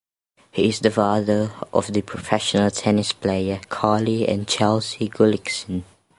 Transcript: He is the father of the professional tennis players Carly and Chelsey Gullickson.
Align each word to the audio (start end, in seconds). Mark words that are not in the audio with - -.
He 0.51 0.67
is 0.67 0.79
the 0.79 0.89
father 0.89 1.51
of 1.71 1.93
the 1.93 2.01
professional 2.01 2.71
tennis 2.71 3.11
players 3.13 3.61
Carly 3.69 4.27
and 4.27 4.47
Chelsey 4.47 5.07
Gullickson. 5.07 5.83